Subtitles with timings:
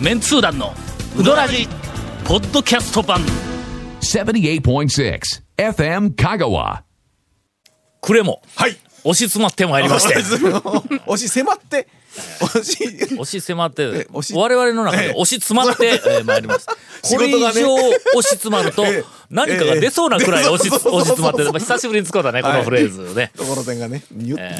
[0.00, 0.74] メンツー団の
[1.18, 1.66] ウドラジ
[2.26, 3.20] ポッドキャスト版。
[4.02, 5.20] 78.6
[5.56, 6.82] FM Kagawa.
[8.02, 8.76] くれもはい。
[9.04, 10.16] 押し詰まってまいりまして。
[11.06, 11.88] 押し迫って、
[12.42, 12.76] 押し、
[13.14, 14.34] 押し迫ってえ押し。
[14.34, 16.66] 我々の中で押し詰まって、 えー参ります。
[16.66, 17.52] これ以上押
[18.20, 19.04] し詰まるとええ。
[19.30, 20.88] 何かが出そうなくらい押しええ。
[20.88, 21.52] 押し詰まってる。
[21.52, 24.54] まあ久しぶりに使ったねこのフレーズね、ところてんがね、言って。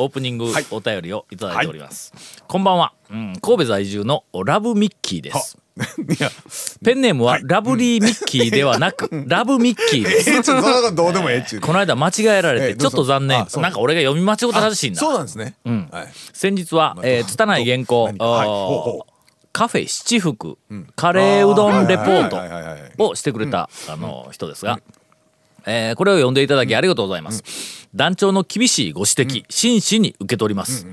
[0.00, 0.66] オープニングはい。
[0.70, 2.12] お便りをいただいております、
[2.48, 5.58] こんばんは、うん、神戸在住のラブミッキーです。
[6.84, 10.30] ペンネームはラブリーミッキーではなく、ラブミッキーです。
[10.30, 11.60] えー、ちょっとどうでもええっちゅう。
[11.60, 13.46] この間間違えられてええちょっと残念。
[13.56, 15.00] なんか俺が読み間違ったらしいんだ。
[15.00, 15.54] そうなんですね。
[15.70, 15.88] ん。
[15.90, 16.08] はい。
[16.32, 19.10] 先日は、えー、拙い原稿はい。
[19.52, 20.58] カフェ七福、
[20.96, 24.80] カレーうどんレポートはいはいはいはいをしてくれた、あの人ですが、
[25.66, 27.42] えーこれを読んでいただきありがとうございます、
[27.94, 30.86] 団長の厳しいご指摘、真摯に受け取ります、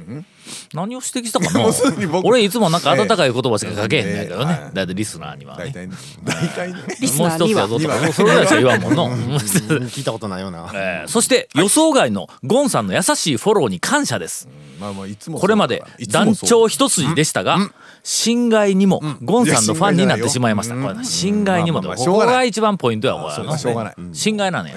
[0.74, 1.60] 何を指摘したかな？
[1.64, 5.66] もうすでに僕俺いつもなんか温かい言葉しか書けへんねんけどね、ええだいたいリスナーにはね。
[5.66, 5.94] 大体ね、
[6.24, 6.80] 大体ね。
[7.18, 7.88] もう一つやぞと。
[7.88, 9.10] かもうそれぐらいしか言わんもんの。
[9.40, 10.70] 聞いたことないような。
[10.74, 14.48] えーそして予想外のゴンさんの優しいフォローに感謝です、
[14.80, 15.40] まあまあ、いつも。
[15.40, 17.58] これまで団長一筋でしたが、
[18.04, 20.76] 心外にもゴンさんのファンになってしまいました。
[20.76, 21.82] これ心外にも。
[21.82, 23.96] ここが一番ポイントや、これそうかしょうがない。
[24.14, 24.76] 心外なのよ。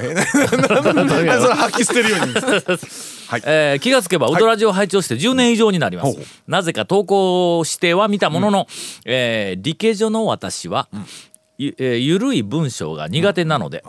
[1.55, 2.35] 吐き捨てるように。
[3.45, 6.17] えー気がつけばウドラジを拝聴して10年以上になります、
[6.49, 8.67] なぜか投稿しては見たものの、
[9.05, 10.89] えー理系女の私は、
[11.59, 13.85] ゆえーゆるい文章が苦手なので、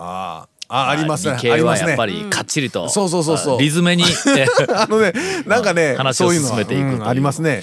[0.73, 1.33] ああ、りますね。
[1.35, 2.05] 理系はやっぱ。
[2.05, 4.05] りかっちりと、そうそうそうそうリズムに、え
[4.65, 5.13] ーあのね、
[5.45, 7.61] なんかね、 話を進めていくといううんありますね。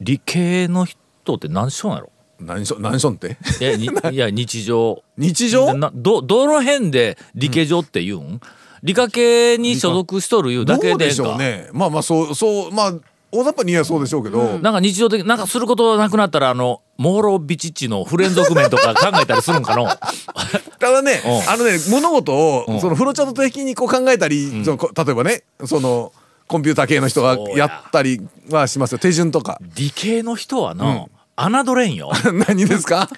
[0.00, 3.36] 理系の人って何しょんやろ何しょ、何しょんって？
[3.60, 5.74] いやに いや日常日常？
[5.74, 8.40] などどの辺で理系上って言うん、
[8.82, 11.68] 理科系に所属しとるいうだけどうでしでんかょうね。
[11.72, 12.94] まあまあ、そう、そう、まあ、
[13.32, 14.58] 大雑把に言えばそうでしょうけど。
[14.58, 19.86] なんか日常的なんかすることなくなったらあのモーロビチッチの不連続面とか考えたりするんかの？
[20.80, 21.50] ただねう、ん。
[21.50, 22.32] あのね、物事
[22.68, 22.76] うん。
[22.76, 26.12] を、そのフロチャート的にこう考えたり、そのこ例えばね、その、
[26.48, 27.56] コンピューター系の人がや。
[27.56, 28.20] やったり
[28.50, 28.98] はしますよ。
[28.98, 29.60] 手順とか。
[29.76, 32.10] 理系の人はの、侮れんよ。
[32.48, 33.08] 何ですか？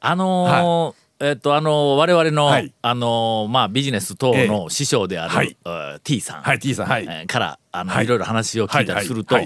[0.00, 2.72] あのーえっとあのー我々の、はい。
[2.82, 5.56] あのーまあビジネス等の師匠である、はい。
[5.64, 7.04] えー T さん、はい T さんはい。
[7.08, 8.04] えーからあの、はい。
[8.04, 9.36] い、ろいろ話を聞いたりすると、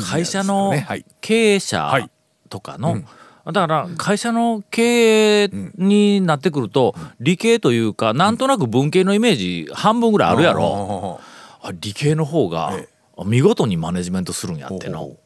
[0.00, 1.04] 会社のはい。
[1.20, 2.08] 経営者
[2.52, 2.98] とかの、
[3.46, 11.18] だから会社の経営になってくると、理系というかなんとなく文系のイメージ半分ぐらいあるやろ、
[11.62, 12.88] あ理系の方がえ
[13.24, 14.98] 見事にマネジメントするんやっての。
[14.98, 15.16] ほ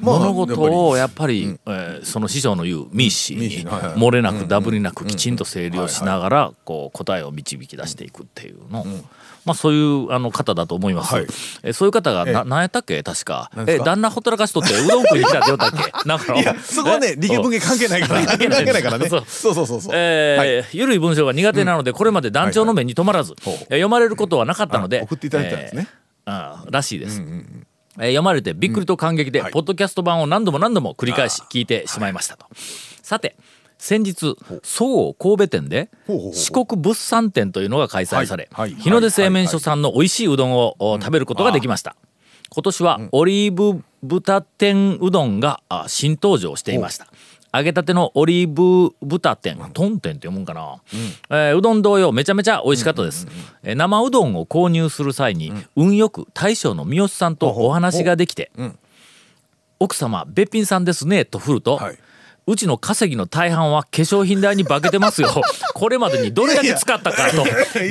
[0.00, 8.86] 物事をやっぱり、えーその師匠の言うミーシーに漏れなくダブりなくきちんと整理をしながらこう答えを導き出していくっていうの、
[9.44, 11.24] まあそういうあの方だと思います、はい。
[11.64, 13.02] えーそういう方がええな何やったっけ？
[13.02, 13.50] 確か。
[13.66, 15.70] え旦那ほったらかしとってうどん食いに来たって言ったっ
[16.02, 16.08] け？
[16.08, 16.40] なんかの。
[16.40, 18.24] いや、そこはね、理系文系関係ないから。
[18.24, 19.08] 関係ないからね。
[19.08, 19.24] そう。
[19.26, 19.92] そうそうそうそう。
[19.94, 23.34] えーゆるい文章が苦手なのでこれまで団長の目に留まらず、
[23.64, 25.88] 読まれることはなかったのであ送っていただいたんですね。
[25.90, 27.64] えーあーらしいです、えー
[27.96, 29.52] 読まれてびっくりと感激で、はい。
[29.52, 32.46] ポッドキャスト版を何度も何度も繰り返し聞いてしまいましたと、
[33.02, 33.36] さて
[33.76, 35.90] 先日総合神戸店で
[36.32, 38.70] 四国物産展というのが開催され、はい。
[38.70, 38.80] はい。
[38.80, 41.96] 日の出製麺所さんの美味しいうどんをお食べることができました、
[42.48, 47.08] 今年はオリーブ豚天うどんがあ新登場していました
[47.52, 49.58] 揚げたてのオリーブ豚天。
[49.72, 50.80] トン天って読むんかな、
[51.30, 53.26] えーうどん同様めちゃめちゃ美味しかったです、
[53.62, 58.78] えー生うどんを購入する際に、運よく大将の三好さんとお話ができてん
[59.80, 61.98] 「奥様べっぴんさんですね」と振ると、はい
[62.46, 65.28] うちの稼ぎの大半は化粧品代に化けてますよ。
[65.74, 67.44] これまでにどれだけ使ったかと。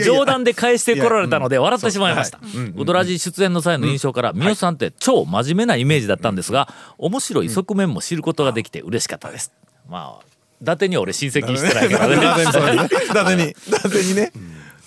[0.03, 2.39] 冗談で返してこられたので笑ってしまいました。
[2.75, 6.67] ウドラジ出演の際の印象から三好さんって超真面目なイメージだったんですが
[6.97, 9.51] 面白い側面も知ることができて嬉しかったです。
[9.87, 10.25] まあ
[10.61, 12.15] 伊達には俺親戚してないからね。
[12.15, 13.51] 伊達に。
[13.51, 14.31] 伊達に、ね。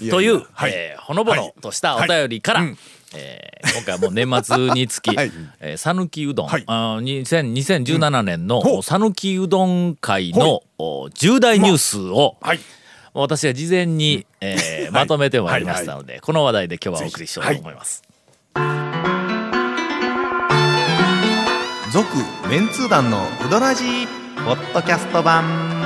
[0.00, 0.72] やという、はい。
[0.74, 2.68] えーほのぼのとしたお便りから、はい。
[2.70, 2.78] うん
[3.14, 5.10] えー今回はもう年末につき
[5.76, 6.64] 讃岐、うどん、はい。
[6.66, 7.52] あー2000
[7.84, 12.60] 2017年の讃岐、うどん会のお重大ニュースを、はい。
[13.14, 18.02] 私が事前に、えーはいまとめてまいりましたので、この話題で今日はお送りしようと思います。
[21.92, 22.06] 続
[22.48, 24.06] メンツー団のウドラジー
[24.46, 25.81] ポッドキャスト版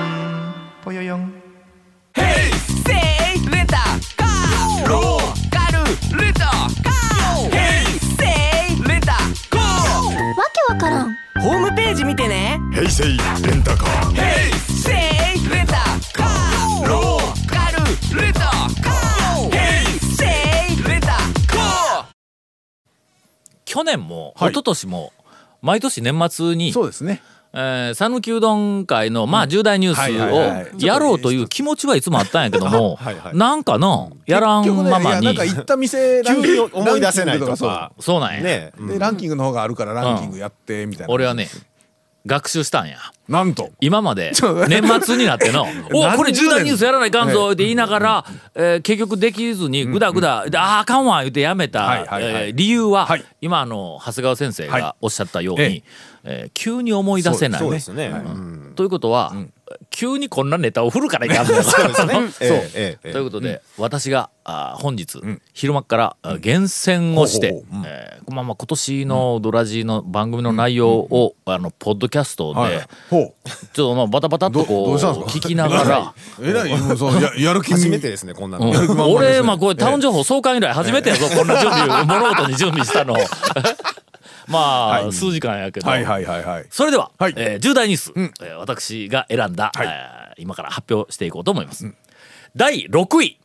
[11.47, 12.59] ホームページ見てね。
[12.73, 13.13] 平成レ
[13.55, 14.17] ンタカー
[14.67, 15.75] せいレンタ
[16.13, 19.51] カーローカルレンタカー。
[19.53, 20.25] ヘイセ
[20.75, 22.07] イレンタカー
[23.65, 24.51] 去年も、はい。
[24.51, 25.13] 一昨年も
[25.63, 27.23] 毎年年末に、そうですね。
[27.59, 33.37] ええー讃岐うどん会のまあ重大ニュースをやろうという気持ちはいつもあったんやけどもはいはい。
[33.37, 35.23] なんかのやらんままに。
[35.23, 37.57] いやなんか行った店急に思い出せないとか
[37.99, 38.43] そうなんや。
[38.43, 38.73] ね。
[38.77, 41.13] そうでランキングの方があるからランキングやってみたいな。
[41.15, 41.49] 俺はね
[42.27, 42.97] 学習したんや。
[43.29, 43.71] なんと。
[43.81, 44.33] 今まで。
[44.69, 45.65] 年末になっての
[45.95, 48.25] 「おこれ重大ニュースやらないかんぞ」って言いながら、
[48.55, 53.25] えー結局できずにぐだぐだ「であーあかんわ」言ってやめた、えー理由は、はい。
[53.41, 54.83] 今あの長谷川先生はい。
[54.83, 55.85] がおっしゃったように、
[56.27, 57.63] ええー急に思い出せない。
[57.63, 58.07] ね。
[58.09, 58.73] うん。
[58.77, 59.35] ということは、
[59.91, 61.63] 急にこんなネタを振るからいかんのよ。
[61.65, 62.15] そうですね。
[62.41, 65.21] ええええということで、私があー本日、
[65.55, 72.73] 昼間からあ厳選をして、ほうえーまあまあ今年のドラジの番組の内容を、あのポッドキャストで、はい。
[73.11, 73.33] ちょっ
[73.73, 76.15] とまあバタバタっとこう聞きながら。
[76.43, 76.77] えらいや
[77.39, 78.71] やる気初めてですね、こんなの。
[78.71, 79.01] うん。
[79.15, 83.15] 俺、まあ、これ、 タウン情報創刊以来初めてやぞ、こんな準備、物事に準備したの。
[84.49, 85.89] まあ、数時間やけど。
[85.89, 86.67] はいはいはいはい。
[86.71, 87.35] それでは、はい。
[87.37, 88.13] えー重大ニュース、
[88.45, 89.87] えー私が選んだ、はい。
[89.87, 91.91] えー今から発表していこうと思います。
[92.55, 93.39] 第6位。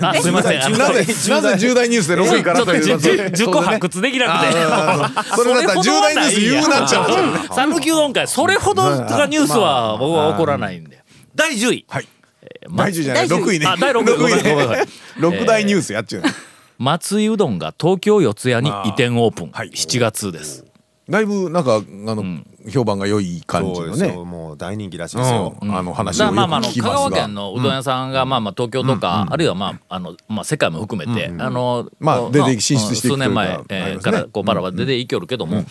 [0.00, 0.60] あ すいません。
[0.60, 4.10] なぜなぜ重大ニュースで6位からというじゅ10個発掘で。
[4.12, 4.52] きなくて。
[5.36, 7.10] それだったら重大ニュース言うなっちゃう
[7.54, 11.04] 讃岐うどん会、それほどがニュースは僕は起こらないんで。
[11.34, 11.84] 第10位。
[11.88, 12.08] はい。
[12.68, 13.28] ま第10じゃない。
[13.28, 13.66] 第10 6位ね。
[13.66, 14.16] あ第六位。
[14.16, 14.80] ごめんごめんごめん。
[15.18, 16.32] 6大ニュースやっちゅうね
[16.78, 19.70] 松井うどんが東京四谷に移転オープン、はい。
[19.70, 20.64] 7月です。
[21.08, 22.24] だいぶなんかあの
[22.70, 23.92] 評判が良い感じのね。
[23.92, 24.24] そうですよ。
[24.24, 25.54] もう大人気らしいですよ。
[25.60, 25.76] うん。
[25.76, 35.64] あの話をよくだからまあまあますが香川県のうどん屋さんがまあまあ東京とかあるいはまああのまあ世界も含めてあのまあ出て進出していく数年前というかえーからこうバラバラ出ていきよるけども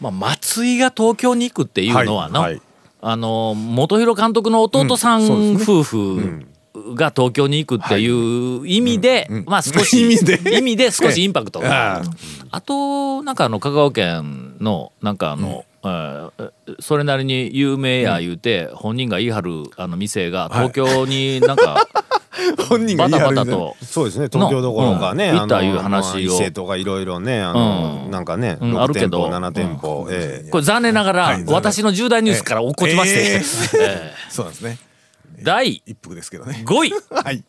[0.00, 2.52] まあ松井が東京に行くっていうのはのはい。
[2.54, 2.62] はい。
[3.02, 5.56] あの本広監督の弟さうん。
[5.56, 6.46] 夫婦
[6.94, 10.58] が東京に行くっていう意味で、まあ少し 意味で。
[10.58, 11.60] 意味で少しインパクト。
[11.60, 16.30] があるとああとなんかあの香川県のなんかあの、えー
[16.80, 21.86] それなりに有名や言うて、本人が言い張るあの店が東京になんか
[22.68, 23.44] 本人がバタ言い張る。
[23.44, 23.76] んでバタと。
[23.84, 26.10] そうですね、東京どころかね、行ったいう話を。
[26.10, 28.10] まあ伊勢とかいろいろね、あの、うん。
[28.10, 28.76] なんかね、うん。
[28.76, 34.12] 6あるけど店舗、7店舗、ええこれ残念ながら私の重大ニュースから落っこちまして、ええ。
[34.28, 34.78] そうなんですね。
[34.82, 34.95] ー
[35.46, 36.62] 第一服ですけどね。
[36.66, 36.92] 5位。
[37.24, 37.44] はい。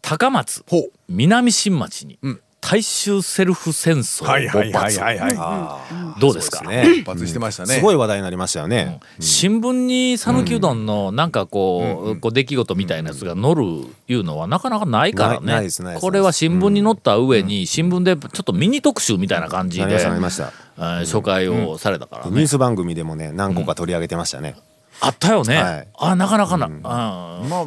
[0.00, 0.62] 高松。
[0.68, 0.90] ほう。
[1.08, 2.38] 南新町にん。
[2.60, 5.28] 大衆セルフ戦争はいはい勃発はいはい。
[5.28, 6.60] はいあどうですか？
[6.60, 7.02] そうね。
[7.04, 7.74] 勃発してましたね。
[7.74, 9.00] すごい話題になりましたよね。
[9.20, 13.62] 新聞に讃岐うどんのなんかこう,、こう出来事みたいなやつが載る
[14.08, 16.00] いうのはなかなかないからないないねですないです。
[16.00, 20.52] これは新聞に載った上に新聞でちょっとミニ特集みたいな感じでなりました、なりました。
[20.78, 24.56] えー紹介をされたからねニュース番組でもね、何個か取り上げてましたね。
[25.00, 25.88] あったよね、はい。
[25.98, 26.80] あなかなかな、うん。
[26.82, 27.66] まあ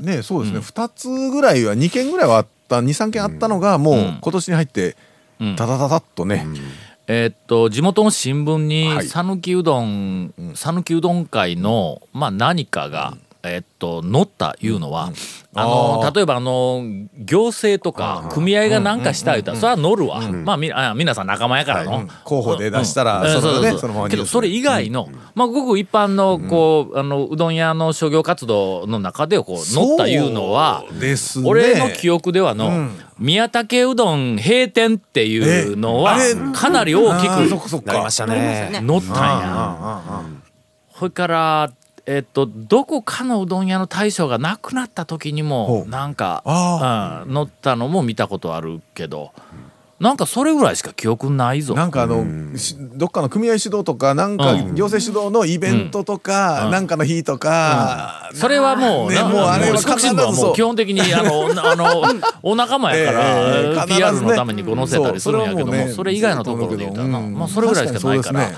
[0.00, 0.60] ねそうですね。
[0.60, 4.96] 2つぐらいは2件ぐらいはあった23件あったのがもう今年に入って
[5.40, 5.56] うん。
[5.56, 6.46] ダダダダッとね。
[7.06, 9.06] えーっと地元の新聞にはい。
[9.06, 15.12] 讃岐うどん讃岐うどん会のまあ何かが、えーっと載ったいうのは、
[15.54, 16.82] あの例えばあの
[17.18, 22.08] 行政とか組合が何かしたいたらそれは載るわ、まあみあ皆さん仲間やからの、うん。
[22.24, 23.40] 候補で出したらうん。
[23.40, 31.48] そううそのままニュースけどそれ以外の、まあごく一般のこう、あのうどん屋の商業活動の中でこう載ったいうのはそうですね。
[31.48, 32.90] 俺の記憶ではの、うん。
[33.18, 36.18] 宮武うどん閉店っていうのは
[36.54, 38.70] かなり大きくなりましたね。
[38.72, 39.02] 載ったんや。
[39.06, 40.22] あ
[40.98, 41.72] それから
[42.12, 45.88] えっとどこかのうどん屋の大将が亡くなった時にほもう。
[45.88, 49.30] なんかあうん載ったのも見たことあるけど
[50.00, 51.74] なんかそれぐらいしか記憶ないぞ。
[51.74, 54.74] なんかあのしどっかの組合主導とかなんかうん。
[54.74, 62.02] 行政主導のイベントとかなんかの日とかそれはもう、ねなもうあれはもう基本的にあの あの
[62.42, 63.24] お仲間やから、
[63.56, 63.96] ええ必ずね。
[63.98, 68.50] PR のためにこう載せたりするんやけども、それはもうねそれ以外のところで言うたらな、うんまあ、それぐらいしかないから。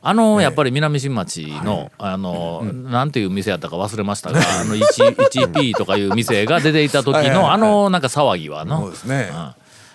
[0.00, 9.30] あのやっぱり南新町の、あの、なんていう店やったか忘れましたが、あの 1- 1P とかいう店が出ていた時の、あのなんか騒ぎはのそうですね。
[9.32, 9.54] うん。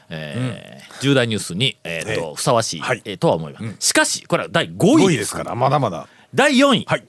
[0.09, 3.01] えー重大ニュースに、えーとふさわしい、はい。
[3.03, 6.07] えーとは思います、しかしこれは第5 5位ですすからまだまだ。
[6.33, 7.03] 第4位、はい。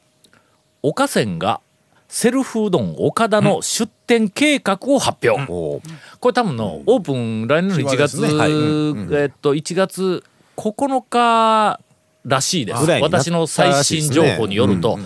[0.83, 1.61] 岡線が
[2.09, 5.81] セルフうどん岡田の出店計画を発表、こ
[6.29, 8.53] れ多分のオープン来年の1月、はい。
[8.53, 9.15] うん。
[9.15, 10.25] えっと1月
[10.57, 11.81] 9日
[12.25, 12.91] らしいです。
[13.03, 14.99] 私の最新情報によると、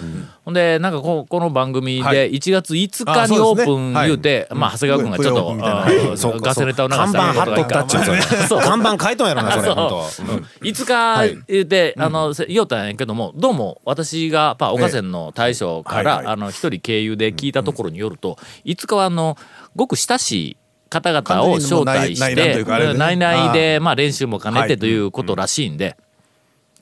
[0.45, 5.33] ほんでなんかここの番組はで1月5日あにオープン言うて、まあ長谷川君がちょ
[6.15, 7.85] っと ガセネタを流した看板貼っとった
[8.63, 9.75] 看板書いとんやろな、それ、そう。
[9.75, 9.97] 本当。
[10.33, 10.47] うん。
[10.63, 19.37] 5日言うて、あのせ言おうたんやけどもどうも私が、まあ、岡線の大将から、あの一人経由で聞いたところによると、5日はあの
[19.75, 20.57] ごく親しい
[20.89, 25.97] 方々を招待して内々で、まあ、練習も兼ねはいてということらしいんで、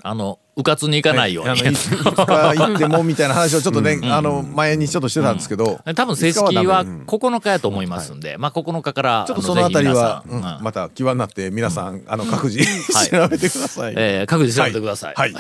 [0.07, 1.59] あのうかつにいかないように。
[1.61, 12.59] いつか行ってもみたいな話をちょっとね、あの前にちょっとしてたんですけど、多分正式5日はダメ9日やと思いますんで、まあ9日からちょっとそのあたりは、うんまた際になって皆さん、あの各自、
[12.93, 13.09] はい。
[13.11, 13.95] 調べてください。
[13.97, 15.15] えー各自調べてください。
[15.15, 15.35] はい。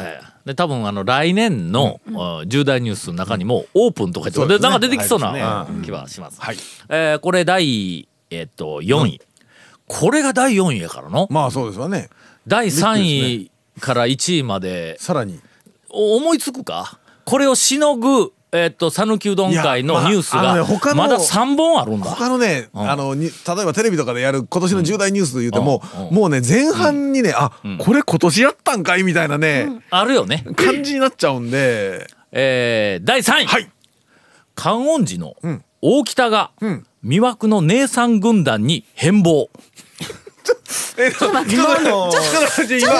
[0.44, 6.40] で多分あの来年の、あ重大ニュースの中にもオープンとか言って、でなんか出てきそうな、はい気はします。
[6.40, 6.56] はい。
[6.90, 9.20] えーこれ第、えっと4位、
[9.86, 12.10] これが第4位やからの、まあそうですわね。
[12.46, 14.96] 第3位から1位まで。
[14.98, 15.40] さらに。
[15.90, 16.98] お思いつくか？
[17.24, 20.54] これをしのぐえっと讃岐うどん会のニュースが
[20.94, 22.06] まだ3本あるんだ。
[22.06, 22.78] 他のね、ん。
[22.78, 23.32] あのに例え
[23.64, 26.14] ばテレビとかでやる今年の重大ニュースで言うても、うんうん。
[26.14, 30.44] もうね前半にね、あ、これ今年やったんかいみたいなね、あるよね。
[30.56, 33.70] 感じになっちゃうんで、えー第3位、はい。
[34.54, 35.64] 観音寺のん。
[35.82, 36.86] 大北がん。
[37.04, 39.48] 魅惑の姉さん軍団に変貌。
[40.98, 42.90] えちょっと今のちょっと待って今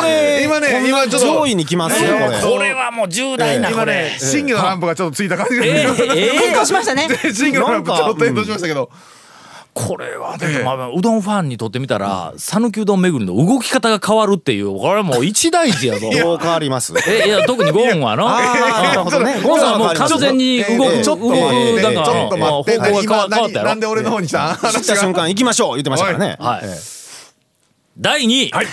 [0.42, 2.10] 今ね今ちょっと上位に来ますよ
[2.42, 4.16] これはもう重大なこ今れね。
[4.18, 7.08] 審議のランプがちょっとついた感じがえーえー変更しましたね。
[7.32, 8.90] 審議のランプちょっと点灯しましたけど、
[9.72, 16.10] これはでもまあうどんファンにとってみたら讃岐うどん巡りの動き方が変わるっていうこれはもう一大事やぞ。
[16.10, 18.26] どう変わりますえいや特にゴーンはの。
[18.28, 26.95] なるほどねゴーンはもう完全に動く、ええちょっと待って、だからちょっともう待って、方向が変わったやろ何なんで俺の方に来た知った瞬間行きましょう言ってましたからねはいええ
[27.98, 28.66] 第2位、はい。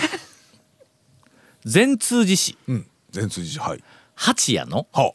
[1.64, 2.58] 善通寺市。
[2.68, 2.86] うん。
[3.10, 3.82] 全通じはい。
[4.14, 4.86] 八谷の。
[4.92, 5.12] は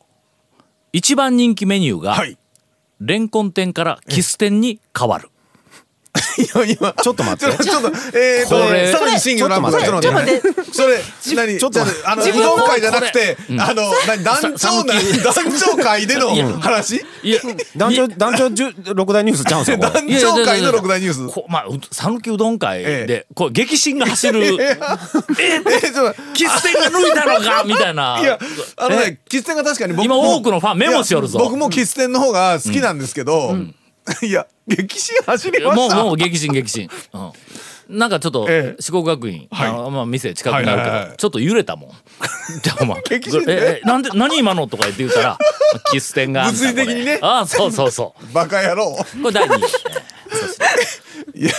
[0.91, 2.37] 一番人気メニューが、はい。
[2.99, 5.29] レンコン店からキス店に変わる。
[6.37, 6.93] いや今。
[6.93, 7.63] ちょっと待って。
[7.63, 9.63] ちょっとえーとさらに審議のラン。
[9.63, 10.63] プがちょっちょっと待って。
[10.71, 10.99] それ
[11.35, 11.57] 何？
[11.57, 14.23] ちょっとあのうどん会じゃなくてあの何？
[14.23, 17.03] 団長な団長会での話？
[17.23, 17.39] いや
[17.75, 21.27] 団長団長六大ニュースちゃうんですよ 団長会の六大ニュース。
[21.27, 24.57] こまあう讃岐うどん会えで、こう激震が走る。
[24.59, 24.77] え
[25.83, 28.19] えちょっと キス店が抜いたのかみたいな。
[28.21, 28.39] いや
[28.77, 31.39] あのね喫煙が確かに僕今も多くのファンメモしよるぞ。
[31.39, 33.55] 僕も喫煙の方が好きなんですけど
[34.25, 36.03] いや激震走りまもうした。
[36.03, 38.81] もう激震激震、うん、なんかちょっとええ。
[38.81, 39.69] 四国学院、はい。
[39.69, 41.91] あのまあ、店近くにあるけど、はいはいはいちょっと揺れたもん。
[42.61, 45.37] じゃあお前激震でええなんで何今のとか言って言ったら
[45.91, 47.19] キス店が物理的にね。
[47.21, 48.33] ああそうそうそう。
[48.33, 48.95] バカ野郎。
[49.21, 51.51] これ第2位、ええそしていや。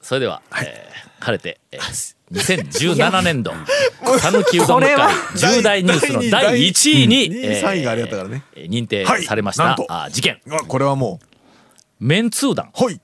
[0.00, 0.92] それでは、えー
[1.22, 3.52] 晴れて、えー、2017年度。
[4.20, 4.96] 讃岐うどん会
[5.36, 8.42] 重大ニュースの第1位に、第えー3位があれやったからね。
[8.56, 9.24] えー認定はい。
[9.24, 9.76] されました、
[10.10, 10.40] 事件。
[10.50, 11.20] あこれはも
[12.00, 12.70] メンツー団。
[12.78, 13.00] うはい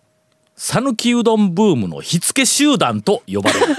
[0.60, 3.74] 讃岐うどんブームの火付け集団と呼ばれる、え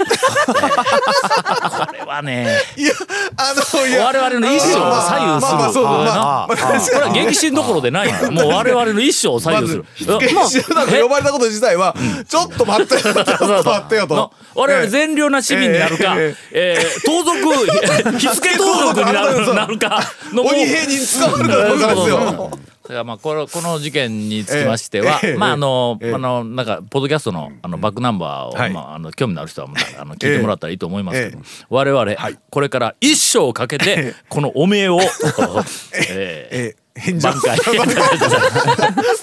[0.50, 2.92] ーこれはねいや
[3.36, 5.58] あのいや我々の一生を左右する。
[5.58, 11.94] まあまあそうまあなまあこれは激震どころでないんだ もう我々の一生を左右する、火付け集団と呼ばれたこと自体は
[12.26, 13.00] ちょっと待ってよ。
[13.00, 14.14] ちょっと待ってよと。
[14.14, 22.50] の我々善良な市民になるか、ええー盗賊火付け盗賊になるなるかの鬼兵に捕まるかどうかですよ
[22.90, 28.72] だからまあこのこの事件につきましては、まああの、ええあのなんかポッドキャストのあのバックナンバーを、はい。
[28.72, 29.68] まああの興味のある人は
[29.98, 32.38] あの聞いてもらったらいいと思いますけど、え我々、い。
[32.50, 34.98] これから一生かけて このおめえを、
[36.10, 36.74] ええ。
[36.76, 37.58] ー返事を 挽回。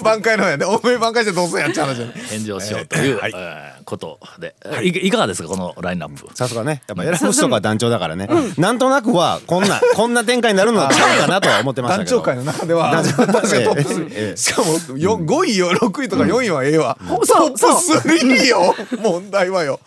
[0.03, 0.65] 挽回の方やね。
[0.65, 2.13] おめえ挽回してどうせやっちゃう話やね。
[2.29, 3.31] 返事をしようという、はい。
[3.35, 4.53] えーことで、
[4.83, 6.27] い、いかがですかこのラインナップ。
[6.35, 6.83] さすがね。
[6.87, 8.27] やっぱ選ぶ人が団長だからね。
[8.57, 12.17] なんとなくはこんな こんな展開になるのはちゃうかなとは思ってましたけど。
[12.17, 12.91] 団長会の中では。
[13.01, 14.33] 団長確かにトップええええ。
[14.33, 15.71] 3しかもよ5位よ。
[15.71, 16.97] 6位とか4位はええわ。
[17.07, 18.75] トそうップ3よ。
[19.01, 19.79] 問題はよ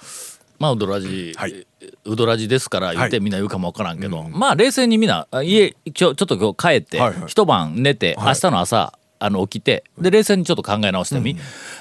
[0.61, 1.67] まあウドラジ、はい。
[2.05, 7.29] ウドラジですから言ってはいみんな言うかもわからんけど、まあ冷静にみんなあ家ちょちょっと今日帰って、はいはい。
[7.29, 11.35] 一晩寝て、明日の朝あの起きてで冷静にちょっと考え直してみ、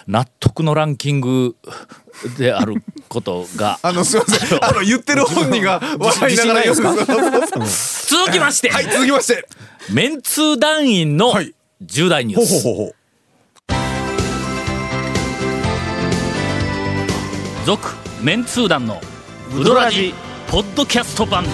[0.08, 1.58] 納得のランキング
[2.40, 4.64] であることが あのすいません。
[4.64, 9.46] あの言ってる本人が笑いながら続きまして、はい続きまして。
[9.92, 11.54] メンツー団員のはい。
[11.82, 12.96] 重大ニュース、ほうほうほうほう。
[17.66, 19.00] 続メンツー団の
[19.58, 20.14] ウドラジ
[20.50, 21.46] ポッドキャスト版。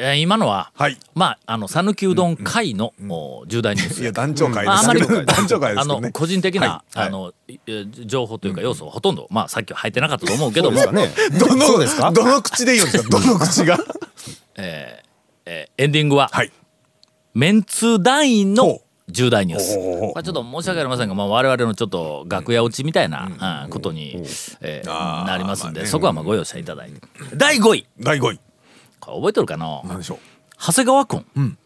[0.00, 0.96] えー今のは、はい。
[1.14, 4.00] まああの讃岐うどん会の、お重大ニュース。
[4.00, 6.98] いや団長会まあ、あまりですけど団長会であ すけどねの個人的な、はい。
[7.08, 10.92] あのいえ情報というか要素はほとんど、まあさっきは入ってなかったと思うけども、 ど
[11.56, 12.12] のそうですか？
[12.12, 13.10] どの口で言うんですか？
[13.18, 13.78] どの口が？
[14.56, 15.08] えー
[15.46, 16.52] えーエンディングは、はい
[17.38, 19.76] メンツ団員のほ重大ニュース。
[19.76, 20.12] ほうほうほう。
[20.14, 23.70] これちょっと申し訳ありませんが、まあ、我々のちょっと楽屋落ちみたいな、うん。
[23.70, 24.24] ことに、
[24.60, 25.86] えーなりますんで、まあね。
[25.88, 27.00] そこはまあご容赦いただいて。
[27.36, 27.86] 第5位。
[28.00, 28.40] 第5位。
[28.98, 29.82] これ覚えてるかな？
[29.84, 30.18] 何でしょう？
[30.58, 31.58] 長谷川君、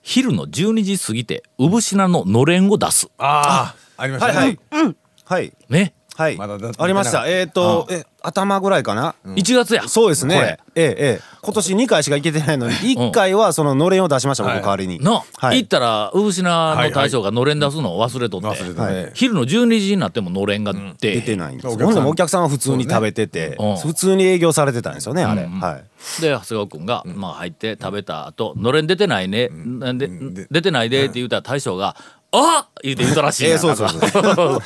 [0.00, 3.10] 昼の12時過ぎて産品ののれんを出す。
[3.18, 4.36] ああありましたね。
[4.38, 4.96] はいはい。
[5.26, 5.52] はい。
[5.68, 6.36] ねはい。
[6.36, 7.26] まだだありました。
[7.26, 9.88] えっとえ頭ぐらいかな？1月や。
[9.88, 10.38] そうですこれ。
[10.38, 11.20] ねええええ。
[11.40, 14.98] 今年2回しか行けてないのに1回はそののれんを出しました僕代わりに。
[15.00, 15.62] の、はい。
[15.62, 19.12] 行ったらウシナの大将がのれん出すのを忘れとって、忘れたね。
[19.14, 21.68] 昼の12時になってものれんが出出てないんです。
[21.68, 21.94] ほん。
[21.94, 23.76] でもお客さんは普通に食べててうん。
[23.78, 25.46] 普通に営業されてたんですよねあれ。
[25.46, 26.20] はい。
[26.20, 31.96] で長谷川君が、まあ、入って食べた後のれん出てないね、なんでで出てないでって言ったら大将が
[32.32, 33.88] 「あっ!」言うて言うたらしいええそうそう。
[33.88, 34.60] なんか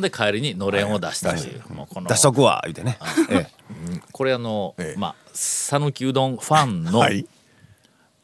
[0.00, 2.98] ほんで帰りにのれんを出したという、もうこの出しとくわ言うてね。
[3.28, 4.00] ええ。
[4.12, 4.98] これあの、ええ。
[4.98, 7.26] まあ讃岐うどんファンのはい。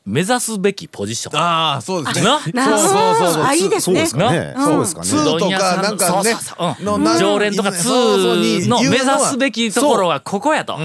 [0.07, 2.25] 目指すべきポジション、ああそうですね。
[2.25, 2.39] な？
[2.53, 3.17] なそうそう。
[3.17, 3.91] そうそうあいいですね。
[3.91, 4.55] そうですかね。
[4.55, 4.65] な？
[4.65, 5.07] そうですかね。
[5.09, 6.23] 通とかなんかね。
[6.23, 6.77] そうそうそう。
[6.79, 6.85] うん。
[6.85, 10.79] のな常連とか通の目指すべきところはここやと。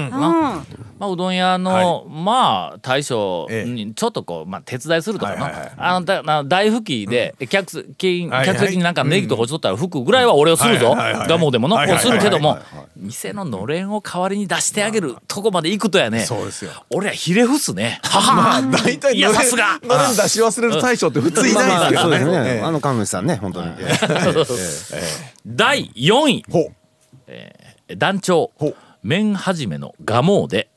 [1.02, 5.72] なまあ、うどん屋の、まあ大将にちょっとこう、まあ、手伝いするとかな、はいはいはい。
[5.76, 8.46] あのだな大拭きで客席はいはい。
[8.46, 10.90] 客席になんかネギとか落ちとったら拭くぐらいは俺をするぞ。
[10.90, 11.28] はいはいはい。
[11.28, 12.60] ガモでものはいはいはいするけどもはい
[12.96, 16.20] 店ののれんを代わりに出してあげるとこまで行くとやね。
[16.20, 16.70] そうですよ。
[16.90, 18.00] 俺はひれ伏すね。
[18.04, 18.34] はは。
[18.34, 19.80] まあ大体いやさすが。
[19.82, 22.32] のれん出し忘れる大将って普通いないですけどそうですね。
[22.32, 22.60] ええ。
[22.62, 23.72] あの神主さんね本当に。
[23.78, 25.02] ええ
[25.46, 26.44] 第4位。
[26.48, 27.96] ほう。
[27.96, 28.52] 団長。
[28.56, 30.70] ほう麺始めの蒲生で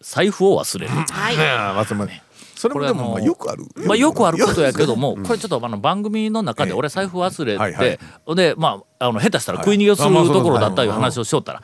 [0.00, 0.92] 財布を忘れる。
[0.92, 2.22] はい。
[2.56, 3.64] それもでもまあよくある。
[3.86, 7.98] まあ、よくあることやけども、これちょっとあの番組の中で俺財布忘れはいはい。
[7.98, 8.00] て、
[8.34, 11.62] でまああの下手したら食い逃げをするところだったいうはい話をしよったら、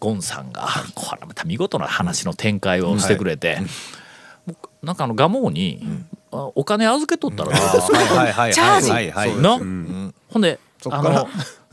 [0.00, 3.58] ゴンさんがこれまた見事な話の展開をしてくれて、
[4.82, 5.82] なんかあの蒲生に、
[6.30, 7.98] あお金預けとったらどうですか？
[7.98, 8.90] はいはいチャージ。
[8.90, 9.40] はいはいはい。
[9.40, 10.58] な、ほんで
[10.90, 11.26] あの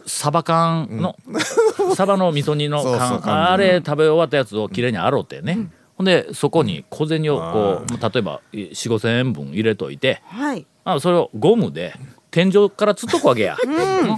[0.06, 1.16] サバ缶の、
[1.96, 10.22] サバの味噌煮のそうそう缶缶あれ食べ終わったやつをきれいに洗うてね、ほんでそこに小銭をこう例えば4 5千円分入れといて。
[10.26, 10.66] はい。
[10.84, 11.94] あそれをゴムで
[12.32, 13.58] 天井からつっとくわけや。
[13.64, 14.18] うん。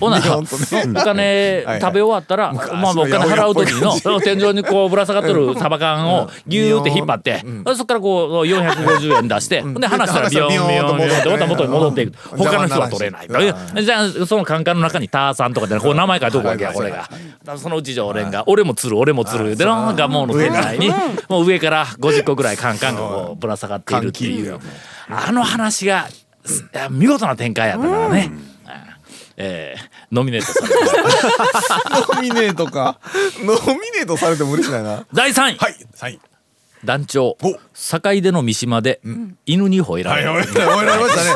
[0.00, 1.80] ほな、お金はい。
[1.80, 7.44] 食べ終わったら、まあ、お金払う時の天井にこうぶら下がってるサバ缶をギューって引っ張って、
[7.76, 12.18] そこからこう450円出して、で離したらビヨンビヨンビヨンってまた元に戻っていく。
[12.36, 13.38] 他の人は取れないと
[13.82, 17.08] じゃあそのカンカンの中にターさんとかでこう名前書いとくわけやこれが。
[17.58, 20.90] そのうち常連が「俺も釣る俺も釣る」でなんかもうの店内に
[21.28, 24.58] もう上から50個ぐらいカンカンがこうぶら下がっているっていう。
[25.08, 26.08] あの話が
[26.90, 28.30] 見事な展開やったからね。
[29.36, 32.14] えーノミネートされました。
[32.14, 33.00] ノミネートか。
[33.42, 35.04] ノミネートされても嬉しいな。
[35.12, 36.20] 第3位、はいはい
[36.84, 37.36] 団長。
[37.42, 37.58] お。
[37.72, 39.00] 坂出の三島で
[39.46, 40.66] 犬に吠えらはいれましたね。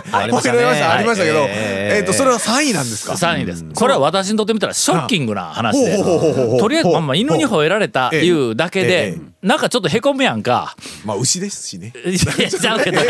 [0.13, 0.59] ありましたね。
[0.59, 0.93] 覚えられました。
[0.93, 3.65] ありましたけどはいえっとそれは3位なんですか？3位です。
[3.75, 5.97] これは私にとってみたらショッキングな話で。
[5.99, 10.75] とりあえずまあまあ犬に吠えられたいうだけええでえなんかちょっとへこむやんか。
[11.05, 11.93] まあ牛ですしね。
[12.05, 13.01] いやちゃうけど。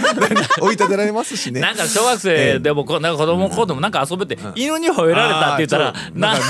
[0.62, 1.60] 追い立てられますしね。
[1.60, 6.40] なんか小学生でもこなんか子供の子でもなんか遊べて犬に吠えられたって言ったらなん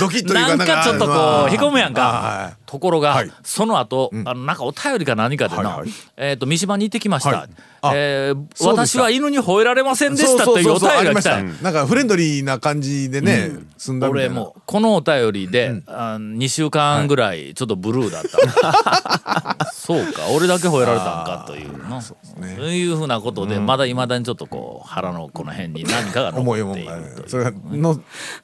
[0.58, 2.52] かちょっとこうへこむやんか。
[2.52, 3.32] いところがはい。
[3.42, 5.82] その後あのなんかお便りか何かでな
[6.16, 7.48] えっと三島に行ってきました。
[7.94, 11.42] え私は犬に吠えられませんでしたというお便ありが来た。
[11.42, 14.00] なんかフレンドリーな感じでね済ん。
[14.00, 14.34] だみたいな。
[14.34, 19.25] 俺もうこのお便りで、あ2週間ぐらいちょっとブルーだった、
[19.72, 28.00] そうか俺だけ吠えられたんかというの そういうふうなことで、まだいまだにちょっとこう腹のこの辺に何かが残っているというそれの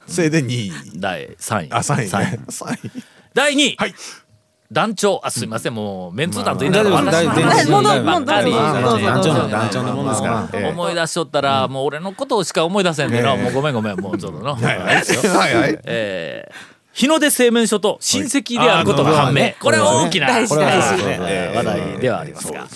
[0.07, 0.71] せいで2位。
[0.95, 1.71] 第3位。
[1.71, 3.03] あ3位三ね3位。
[3.33, 3.95] 第2位、はい。
[4.71, 5.21] 団長。
[5.23, 5.75] あすいません。
[5.75, 8.51] もうメンツー団と言いながらまあ私のばっかり。
[8.51, 10.49] 団長の団長のもんですから。
[10.53, 10.69] ええ。
[10.69, 13.43] 思い出しとったら、もう俺のことしか思い出せんでな、ええ。
[13.43, 13.99] もうごめんごめん。
[13.99, 14.95] もうちょっとな、はいはい。
[15.61, 19.55] はいえー日の出製麺所と親戚であることが判明、はい。
[19.59, 21.03] これは大きな大事大事
[21.57, 22.67] 話題ではありますが、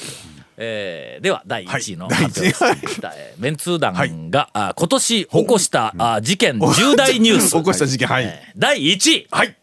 [0.57, 2.15] えーでは第1位のはい。
[2.15, 7.51] 発表です、第えーメンツー団が、あ今年起こした、あ事件重大ニュース。
[7.57, 8.07] 起こした事件。
[8.07, 8.23] はい。
[8.25, 9.55] えー第1位、はい。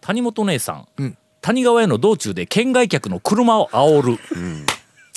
[0.00, 4.18] 谷本姉さん、谷川への道中で県外客の車を煽る、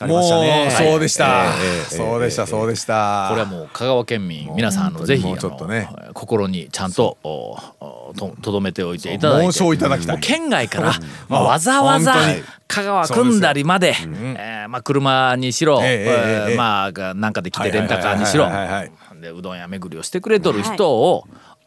[0.01, 0.63] ありましたね。
[0.65, 1.45] もうそうでした。
[1.89, 3.27] そうでしたそうでした。
[3.29, 5.87] これはもう香川県民皆さんあのぜひもうちょっとね。
[6.13, 9.51] 心にちゃんとおおととどめておいていただいて。
[9.51, 10.93] 申しをいただきたもうい県外から、
[11.29, 12.13] まあ、わざわざ
[12.67, 18.45] 香川組んだりまでえーまあ、車にしろ、えええまあがなんかで来てレンタカーにしろ。
[18.45, 18.61] はいはい。
[18.61, 21.25] はいはいはいでうどん屋巡りをしてくれとる人を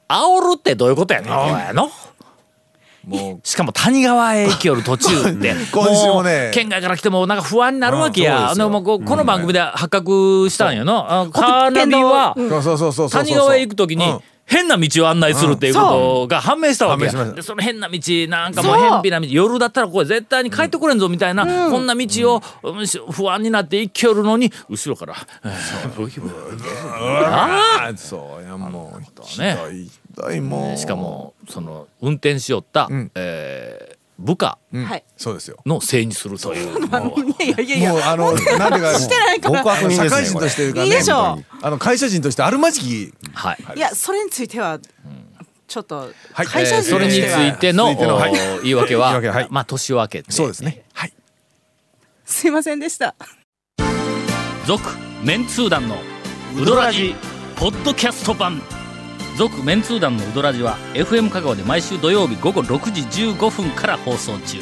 [0.08, 1.90] 煽るってどういうことやねんこれの。
[3.06, 6.48] もしかも谷川へ行きよる途中って 今週もね。
[6.52, 8.50] う県外から来てもなんか不安になるわけや。
[8.52, 11.06] うんでもこうこの番組で発覚したんやの。
[11.08, 12.34] あカーナビは
[13.10, 17.32] 谷川へ行くときに、うん変な道を案内するっていうことが判明したわけや。
[17.32, 26.34] でその変な道なんかもう偏僻な道夜だったらこれ絶対に帰ってこれんぞみたいな、こんな道を、うんし不安になって行きよるのに後ろから「えーブギブギ
[27.26, 30.76] ああそうやもうねひどいひどいもう。
[30.76, 33.10] しかもその運転しよった、ん。
[33.14, 34.84] えー部下うん。
[34.84, 35.04] はい。
[35.16, 35.58] そうですよ。
[35.66, 36.86] のせいにするという。
[36.88, 37.42] もう。
[37.42, 39.64] いやいやいやもうあのなんていうかしてないから。
[39.90, 41.00] 社会人としていうかね
[41.62, 43.80] あの会社人としてあるまじきはい、い。
[43.80, 44.78] やそれについては
[45.66, 46.46] ちょっとはい。
[46.46, 48.30] 会社人えーそれについての続いてのはい。
[48.30, 49.48] お言い訳は言い訳はい。
[49.50, 50.84] まあ年を明けてそうですね。
[50.92, 51.12] はい。
[52.24, 53.14] すいませんでした。
[54.66, 54.82] 続
[55.22, 55.96] メンツー団の
[56.56, 57.14] ウドラジ
[57.56, 58.60] ポッドキャスト版。
[59.36, 64.58] 続メンツー団のウドラジは FM 香川で毎週土曜日午後6時15分から放送中。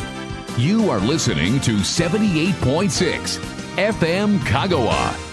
[0.58, 3.40] You are listening to 78.6
[3.76, 5.31] FM Kagawa.